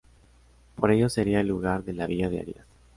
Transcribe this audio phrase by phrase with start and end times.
[0.77, 2.65] Por ello sería el lugar de la villa de Arias.